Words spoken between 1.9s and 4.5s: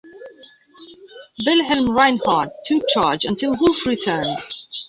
Reinhard took charge until Wolff returned.